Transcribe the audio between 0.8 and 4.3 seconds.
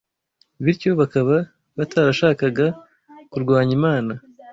bakaba batarashakaga kurwanya Imana